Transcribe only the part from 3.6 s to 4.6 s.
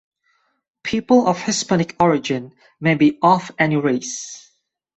race.